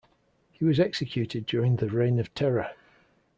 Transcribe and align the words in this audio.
He 0.51 0.65
was 0.65 0.79
executed 0.79 1.45
during 1.45 1.75
the 1.75 1.87
Reign 1.91 2.19
of 2.19 2.33
Terror. 2.33 2.71